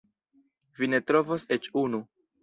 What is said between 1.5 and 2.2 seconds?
eĉ unu.